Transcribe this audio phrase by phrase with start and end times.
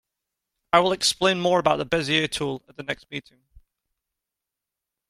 [0.73, 3.43] I will explain more about the Bezier tool at the next meeting.